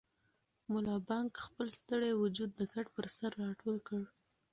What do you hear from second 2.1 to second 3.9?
وجود د کټ پر سر راټول